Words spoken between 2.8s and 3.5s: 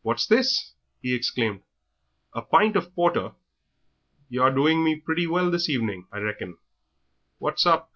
porter!